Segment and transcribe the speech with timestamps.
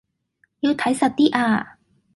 [0.61, 1.77] 要睇實啲呀